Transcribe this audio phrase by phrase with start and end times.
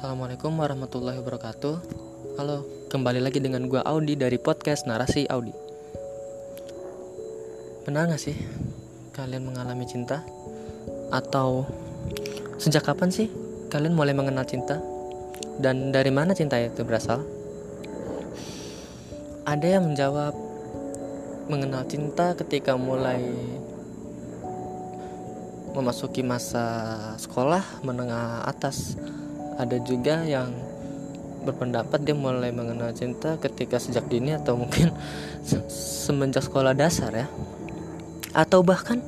[0.00, 1.74] Assalamualaikum warahmatullahi wabarakatuh
[2.40, 5.52] Halo, kembali lagi dengan gue Audi dari podcast Narasi Audi
[7.84, 8.32] Benar gak sih
[9.12, 10.24] kalian mengalami cinta?
[11.12, 11.68] Atau
[12.56, 13.28] sejak kapan sih
[13.68, 14.80] kalian mulai mengenal cinta?
[15.60, 17.20] Dan dari mana cinta itu berasal?
[19.44, 20.32] Ada yang menjawab
[21.52, 23.20] mengenal cinta ketika mulai
[25.76, 28.96] memasuki masa sekolah menengah atas
[29.60, 30.50] ada juga yang
[31.40, 34.92] berpendapat dia mulai mengenal cinta ketika sejak dini atau mungkin
[36.04, 37.26] semenjak sekolah dasar ya.
[38.32, 39.04] Atau bahkan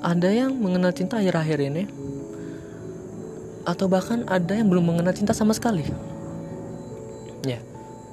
[0.00, 1.84] ada yang mengenal cinta akhir-akhir ini
[3.68, 5.84] atau bahkan ada yang belum mengenal cinta sama sekali.
[7.44, 7.60] Ya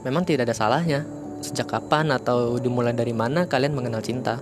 [0.03, 1.07] memang tidak ada salahnya.
[1.39, 4.41] Sejak kapan atau dimulai dari mana kalian mengenal cinta?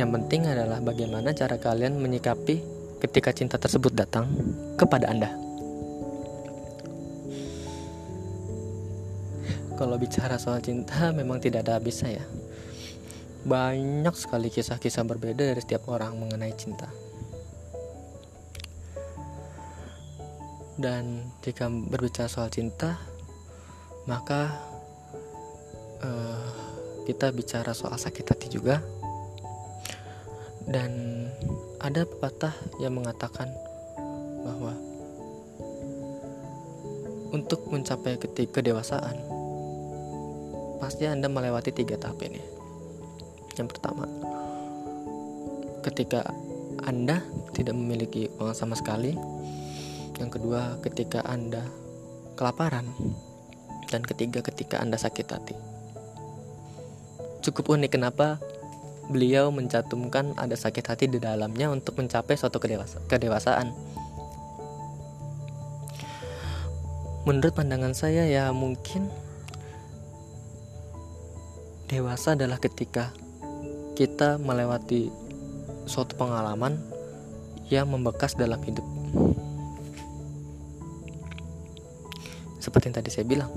[0.00, 2.71] Yang penting adalah bagaimana cara kalian menyikapi
[3.02, 4.30] ketika cinta tersebut datang
[4.78, 5.34] kepada Anda.
[9.74, 12.24] Kalau bicara soal cinta memang tidak ada habisnya ya.
[13.42, 16.86] Banyak sekali kisah-kisah berbeda dari setiap orang mengenai cinta.
[20.78, 22.94] Dan jika berbicara soal cinta,
[24.06, 24.54] maka
[26.06, 26.50] uh,
[27.10, 28.78] kita bicara soal sakit hati juga
[30.70, 31.21] dan
[31.82, 33.50] ada pepatah yang mengatakan
[34.46, 34.70] bahwa
[37.34, 39.18] untuk mencapai kedewasaan
[40.78, 42.38] pasti Anda melewati tiga tahap ini.
[43.58, 44.06] Yang pertama,
[45.82, 46.22] ketika
[46.86, 49.18] Anda tidak memiliki uang sama sekali.
[50.22, 51.66] Yang kedua, ketika Anda
[52.38, 52.86] kelaparan.
[53.90, 55.56] Dan ketiga, ketika Anda sakit hati.
[57.42, 58.38] Cukup unik kenapa
[59.10, 63.74] beliau mencantumkan ada sakit hati di dalamnya untuk mencapai suatu kedewasa kedewasaan.
[67.22, 69.06] Menurut pandangan saya ya mungkin
[71.86, 73.14] dewasa adalah ketika
[73.94, 75.12] kita melewati
[75.86, 76.80] suatu pengalaman
[77.70, 78.84] yang membekas dalam hidup.
[82.58, 83.50] Seperti yang tadi saya bilang,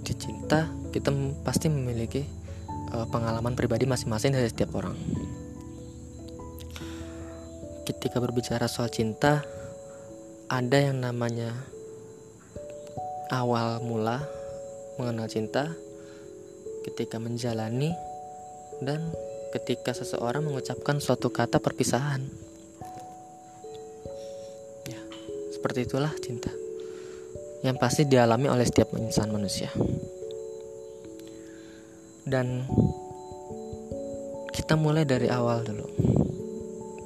[0.00, 1.12] di cinta kita
[1.44, 2.39] pasti memiliki
[2.94, 4.96] uh, pengalaman pribadi masing-masing dari setiap orang.
[7.86, 9.42] Ketika berbicara soal cinta,
[10.50, 11.54] ada yang namanya
[13.30, 14.22] awal mula
[14.98, 15.70] mengenal cinta
[16.86, 17.94] ketika menjalani
[18.82, 19.10] dan
[19.54, 22.22] ketika seseorang mengucapkan suatu kata perpisahan.
[24.86, 25.00] Ya,
[25.54, 26.50] seperti itulah cinta
[27.60, 29.68] yang pasti dialami oleh setiap insan manusia
[32.30, 32.62] dan
[34.54, 35.86] kita mulai dari awal dulu.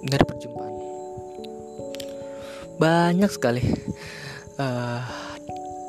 [0.05, 0.75] Dari perjumpaan.
[2.77, 3.65] Banyak sekali
[4.61, 5.01] uh,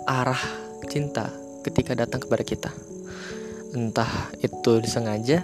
[0.08, 0.44] arah
[0.88, 1.28] cinta
[1.68, 2.72] ketika datang kepada kita.
[3.76, 5.44] Entah itu disengaja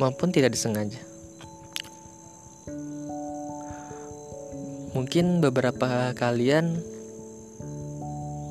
[0.00, 1.04] maupun tidak disengaja.
[4.96, 6.80] Mungkin beberapa kalian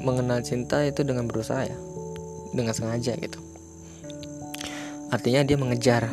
[0.05, 1.77] mengenal cinta itu dengan berusaha ya.
[2.53, 3.44] Dengan sengaja gitu
[5.13, 6.09] artinya dia mengejar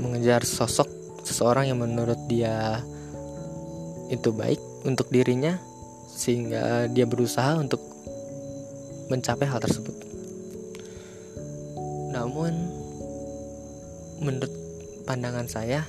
[0.00, 0.88] mengejar sosok
[1.24, 2.80] seseorang yang menurut dia
[4.10, 5.60] itu baik untuk dirinya
[6.10, 7.78] sehingga dia berusaha untuk
[9.12, 9.94] mencapai hal tersebut.
[12.10, 12.52] Namun
[14.20, 14.52] menurut
[15.06, 15.86] pandangan saya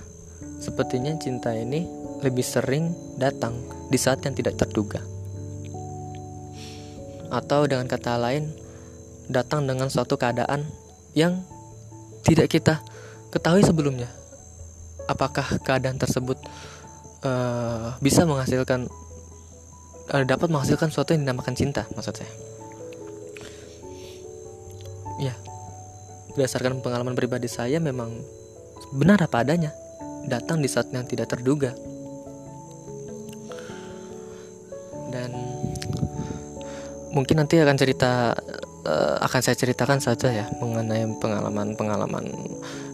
[0.61, 1.85] sepertinya cinta ini
[2.21, 3.57] lebih sering datang
[3.89, 5.01] di saat yang tidak terduga.
[7.31, 8.51] Atau dengan kata lain
[9.31, 10.67] datang dengan suatu keadaan
[11.17, 11.41] yang
[12.31, 12.79] tidak kita
[13.27, 14.07] ketahui sebelumnya.
[15.11, 16.39] Apakah keadaan tersebut
[17.27, 18.87] uh, bisa menghasilkan
[20.15, 22.31] uh, dapat menghasilkan sesuatu yang dinamakan cinta, maksud saya.
[25.19, 25.35] Ya,
[26.33, 28.15] berdasarkan pengalaman pribadi saya memang
[28.95, 29.75] benar apa adanya,
[30.25, 31.75] datang di saat yang tidak terduga.
[35.11, 35.35] Dan
[37.11, 38.31] mungkin nanti akan cerita
[38.85, 42.25] uh, akan saya ceritakan saja ya mengenai pengalaman-pengalaman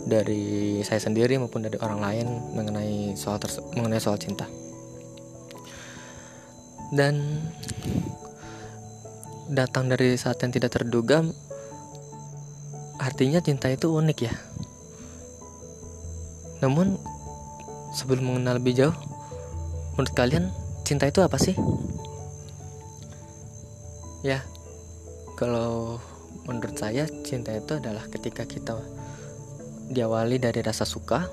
[0.07, 3.39] dari saya sendiri maupun dari orang lain mengenai soal
[3.75, 4.47] mengenai soal cinta.
[6.87, 7.43] Dan
[9.51, 11.23] datang dari saat yang tidak terduga
[12.99, 14.33] artinya cinta itu unik ya.
[16.63, 16.95] Namun
[17.93, 18.95] sebelum mengenal lebih jauh
[19.95, 20.49] menurut kalian
[20.87, 21.53] cinta itu apa sih?
[24.25, 24.41] Ya,
[25.37, 26.01] kalau
[26.49, 28.75] menurut saya cinta itu adalah ketika kita
[29.93, 31.29] diawali dari rasa suka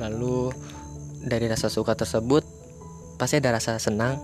[0.00, 0.50] lalu
[1.22, 2.42] dari rasa suka tersebut
[3.20, 4.18] pasti ada rasa senang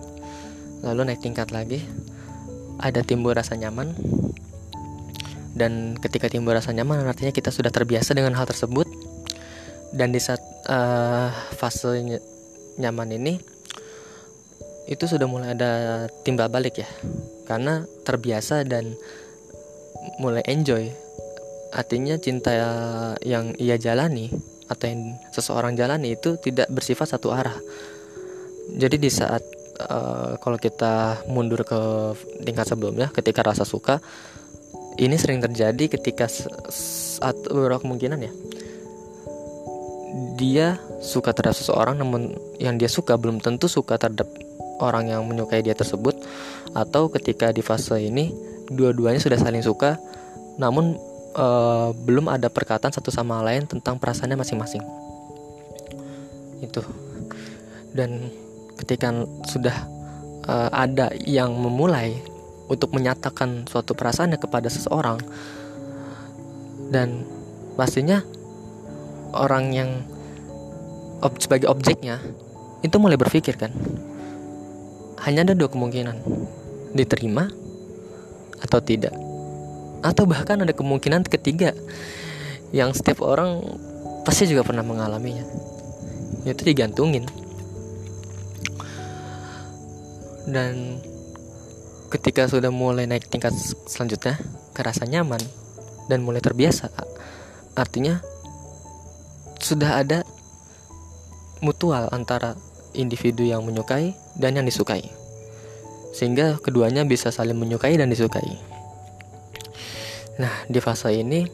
[0.83, 1.85] lalu naik tingkat lagi
[2.81, 3.93] ada timbul rasa nyaman.
[5.53, 8.89] Dan ketika timbul rasa nyaman artinya kita sudah terbiasa dengan hal tersebut.
[9.93, 12.01] Dan di saat uh, fase
[12.81, 13.37] nyaman ini
[14.91, 16.89] itu sudah mulai ada timbal balik ya.
[17.47, 18.91] Karena terbiasa dan
[20.19, 20.91] mulai enjoy.
[21.71, 22.51] Artinya cinta
[23.23, 24.27] yang ia jalani
[24.67, 27.55] atau yang seseorang jalani itu tidak bersifat satu arah.
[28.75, 29.43] Jadi di saat
[29.87, 31.79] uh, kalau kita mundur ke
[32.43, 34.03] tingkat sebelumnya ketika rasa suka
[34.99, 38.33] ini sering terjadi ketika saat beberapa kemungkinan ya.
[40.35, 40.67] Dia
[40.99, 44.27] suka terhadap seseorang namun yang dia suka belum tentu suka terhadap
[44.81, 46.17] orang yang menyukai dia tersebut
[46.73, 48.33] atau ketika di fase ini
[48.67, 50.01] dua-duanya sudah saling suka
[50.59, 50.97] namun
[51.35, 54.83] uh, belum ada perkataan satu sama lain tentang perasaannya masing-masing.
[56.59, 56.83] Itu.
[57.91, 58.31] Dan
[58.79, 59.11] ketika
[59.47, 59.75] sudah
[60.47, 62.15] uh, ada yang memulai
[62.71, 65.19] untuk menyatakan suatu perasaannya kepada seseorang
[66.91, 67.23] dan
[67.75, 68.23] pastinya
[69.35, 69.89] orang yang
[71.19, 72.19] ob sebagai objeknya
[72.79, 73.71] itu mulai berpikir kan
[75.25, 76.17] hanya ada dua kemungkinan.
[76.97, 77.47] Diterima
[78.61, 79.13] atau tidak.
[80.01, 81.77] Atau bahkan ada kemungkinan ketiga
[82.73, 83.61] yang setiap orang
[84.25, 85.45] pasti juga pernah mengalaminya.
[86.45, 87.29] Itu digantungin.
[90.49, 90.97] Dan
[92.09, 93.53] ketika sudah mulai naik tingkat
[93.85, 94.41] selanjutnya
[94.73, 95.39] kerasa nyaman
[96.09, 96.89] dan mulai terbiasa.
[97.77, 98.19] Artinya
[99.61, 100.25] sudah ada
[101.61, 102.57] mutual antara
[102.93, 105.05] individu yang menyukai dan yang disukai.
[106.11, 108.59] Sehingga keduanya bisa saling menyukai dan disukai.
[110.39, 111.45] Nah, di fase ini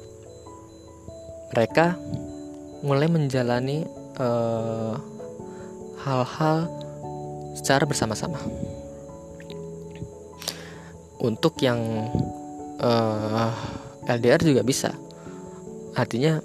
[1.52, 1.98] mereka
[2.86, 3.84] mulai menjalani
[4.18, 4.96] eh,
[6.08, 6.72] hal-hal uh,
[7.58, 8.38] secara bersama-sama.
[11.18, 11.82] Untuk yang
[12.78, 13.52] uh,
[14.06, 14.94] eh, LDR juga bisa.
[15.98, 16.40] Artinya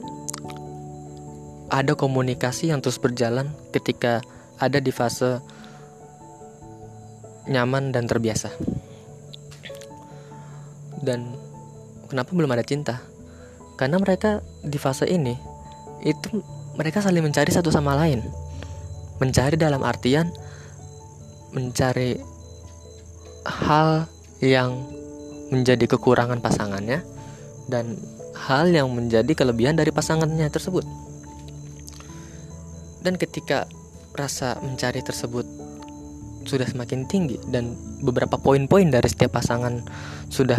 [1.69, 4.25] ada komunikasi yang terus berjalan ketika
[4.63, 5.43] ada di fase
[7.51, 8.55] nyaman dan terbiasa.
[11.03, 11.35] Dan
[12.07, 13.03] kenapa belum ada cinta?
[13.75, 15.35] Karena mereka di fase ini
[16.07, 16.39] itu
[16.79, 18.23] mereka saling mencari satu sama lain.
[19.19, 20.31] Mencari dalam artian
[21.53, 22.17] mencari
[23.45, 24.09] hal
[24.41, 24.89] yang
[25.53, 27.05] menjadi kekurangan pasangannya
[27.69, 27.99] dan
[28.33, 30.87] hal yang menjadi kelebihan dari pasangannya tersebut.
[33.03, 33.69] Dan ketika
[34.13, 35.45] rasa mencari tersebut
[36.43, 39.79] sudah semakin tinggi dan beberapa poin-poin dari setiap pasangan
[40.27, 40.59] sudah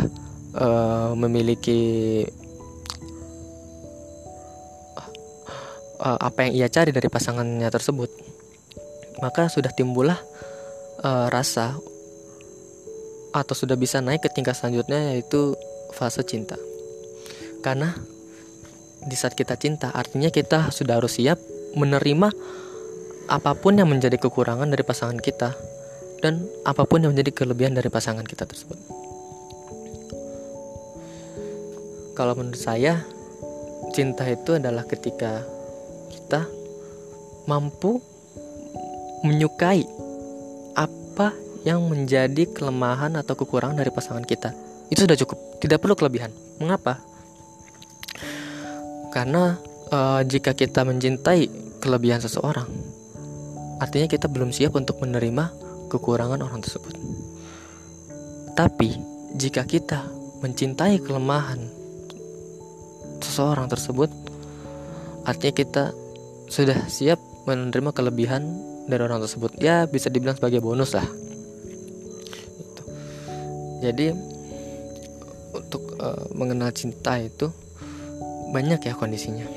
[0.55, 2.23] uh, memiliki
[5.99, 8.09] uh, apa yang ia cari dari pasangannya tersebut.
[9.19, 10.19] Maka sudah timbullah
[11.03, 11.75] uh, rasa
[13.33, 15.57] atau sudah bisa naik ke tingkat selanjutnya yaitu
[15.95, 16.59] fase cinta.
[17.63, 17.95] Karena
[19.03, 21.39] di saat kita cinta artinya kita sudah harus siap
[21.75, 22.29] menerima
[23.33, 25.57] apa pun yang menjadi kekurangan dari pasangan kita
[26.21, 28.77] dan apa pun yang menjadi kelebihan dari pasangan kita tersebut.
[32.13, 33.01] Kalau menurut saya,
[33.89, 35.41] cinta itu adalah ketika
[36.13, 36.45] kita
[37.49, 37.97] mampu
[39.25, 39.81] menyukai
[40.77, 41.33] apa
[41.65, 44.53] yang menjadi kelemahan atau kekurangan dari pasangan kita.
[44.93, 46.29] Itu sudah cukup, tidak perlu kelebihan.
[46.61, 47.01] Mengapa?
[49.09, 49.57] Karena
[49.89, 51.49] uh, jika kita mencintai
[51.81, 52.69] kelebihan seseorang,
[53.81, 55.49] artinya kita belum siap untuk menerima
[55.93, 56.93] kekurangan orang tersebut.
[58.53, 58.97] Tapi,
[59.33, 60.05] jika kita
[60.41, 61.57] mencintai kelemahan
[63.21, 64.09] seseorang tersebut,
[65.25, 65.83] artinya kita
[66.49, 67.17] sudah siap
[67.49, 68.45] menerima kelebihan
[68.85, 69.57] dari orang tersebut.
[69.57, 71.07] Ya, bisa dibilang sebagai bonus lah.
[72.57, 72.83] Gitu.
[73.81, 74.07] Jadi,
[75.53, 77.49] untuk uh, mengenal cinta itu
[78.53, 79.49] banyak ya kondisinya.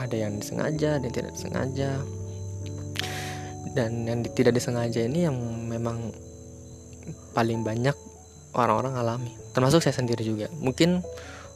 [0.00, 2.00] Ada yang disengaja, ada yang tidak disengaja
[3.74, 5.36] dan yang tidak disengaja ini yang
[5.66, 6.10] memang
[7.34, 7.94] paling banyak
[8.54, 9.32] orang-orang alami.
[9.54, 10.50] Termasuk saya sendiri juga.
[10.58, 11.02] Mungkin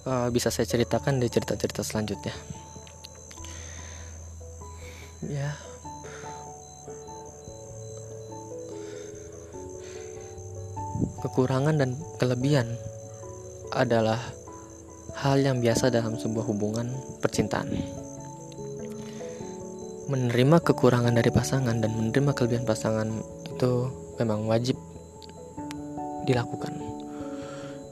[0.07, 2.35] uh, bisa saya ceritakan di cerita-cerita selanjutnya.
[5.25, 5.57] Ya.
[11.25, 12.69] Kekurangan dan kelebihan
[13.73, 14.21] adalah
[15.19, 16.93] hal yang biasa dalam sebuah hubungan
[17.25, 18.04] percintaan
[20.07, 23.09] menerima kekurangan dari pasangan dan menerima kelebihan pasangan
[23.49, 23.73] itu
[24.21, 24.77] memang wajib
[26.29, 26.77] dilakukan.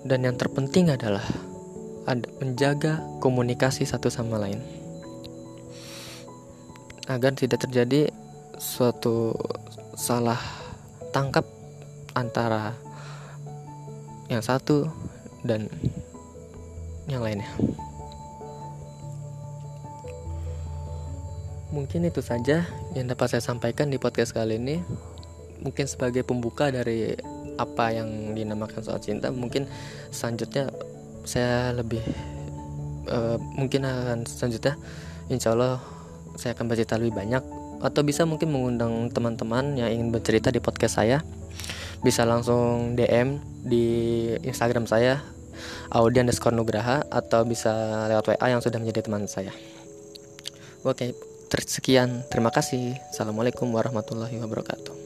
[0.02, 1.22] Dan yang terpenting adalah
[2.04, 4.58] ada menjaga komunikasi satu sama lain.
[7.06, 8.10] Agar tidak terjadi
[8.58, 9.34] suatu
[9.94, 10.38] salah
[11.14, 11.46] tangkap
[12.14, 12.74] antara
[14.26, 14.88] yang satu
[15.44, 15.68] dan
[17.06, 17.48] yang lainnya.
[21.72, 24.84] Mungkin itu saja yang dapat saya sampaikan di podcast kali ini.
[25.64, 27.16] Mungkin sebagai pembuka dari
[27.56, 29.64] apa yang dinamakan soal cinta, mungkin
[30.12, 30.68] selanjutnya
[31.22, 32.02] saya lebih
[33.08, 34.74] uh, mungkin akan selanjutnya
[35.30, 35.78] insya Allah
[36.34, 37.42] saya akan bercerita lebih banyak
[37.82, 41.22] atau bisa mungkin mengundang teman-teman yang ingin bercerita di podcast saya
[42.02, 43.86] bisa langsung DM di
[44.42, 45.22] Instagram saya
[45.94, 47.70] Audi underscore Nugraha atau bisa
[48.10, 49.54] lewat WA yang sudah menjadi teman saya.
[50.82, 51.14] Oke,
[51.60, 52.24] sekian.
[52.32, 52.96] Terima kasih.
[53.12, 55.01] Assalamualaikum warahmatullahi wabarakatuh.